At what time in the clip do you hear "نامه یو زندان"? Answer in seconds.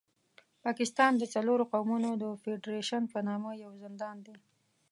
3.27-4.17